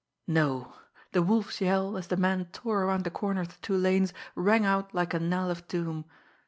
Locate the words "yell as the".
1.61-2.17